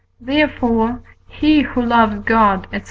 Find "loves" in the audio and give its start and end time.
1.83-2.25